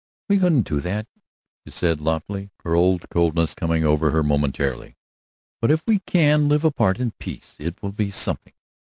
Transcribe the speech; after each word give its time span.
"We 0.29 0.39
couldn't 0.39 0.67
be 0.67 0.79
that," 0.79 1.05
she 1.63 1.69
said, 1.71 2.01
loftily, 2.01 2.49
her 2.63 2.73
old 2.73 3.07
coldness 3.11 3.53
coming 3.53 3.83
over 3.85 4.09
her 4.09 4.23
momentarily, 4.23 4.95
"but 5.61 5.69
if 5.69 5.83
we 5.85 5.99
can 5.99 6.47
live 6.49 6.63
apart 6.63 6.97
in 6.99 7.11
peace 7.19 7.55
it 7.59 7.79
will 7.83 7.91
be 7.91 8.09
something. 8.09 8.53